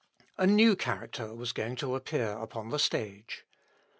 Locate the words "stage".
2.79-3.45